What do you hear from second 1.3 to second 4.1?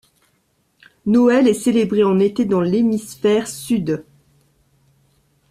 est célébré en été dans l'hémisphère sud.